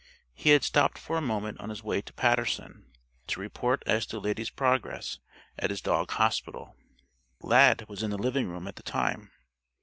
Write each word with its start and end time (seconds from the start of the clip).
He 0.33 0.49
had 0.49 0.63
stopped 0.63 0.97
for 0.97 1.15
a 1.15 1.21
moment 1.21 1.59
on 1.59 1.69
his 1.69 1.83
way 1.83 2.01
to 2.01 2.11
Paterson, 2.13 2.87
to 3.27 3.39
report 3.39 3.83
as 3.85 4.07
to 4.07 4.17
Lady's 4.19 4.49
progress 4.49 5.19
at 5.59 5.69
his 5.69 5.79
dog 5.79 6.09
hospital. 6.09 6.75
Lad 7.41 7.85
was 7.87 8.01
in 8.01 8.09
the 8.09 8.17
living 8.17 8.47
room 8.47 8.67
at 8.67 8.77
the 8.77 8.81
time. 8.81 9.29